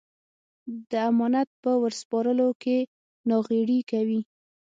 [0.89, 2.77] د امانت په ور سپارلو کې
[3.29, 4.21] ناغېړي کوي.